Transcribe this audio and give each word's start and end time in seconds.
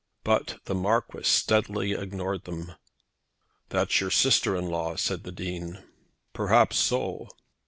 But 0.23 0.57
the 0.65 0.73
Marquis 0.73 1.21
steadily 1.25 1.91
ignored 1.91 2.45
them. 2.45 2.71
"That's 3.69 4.01
your 4.01 4.09
sister 4.09 4.55
in 4.55 4.65
law," 4.65 4.95
said 4.95 5.25
the 5.25 5.31
Dean. 5.31 5.83
"Perhaps 6.33 6.79
so." 6.79 7.27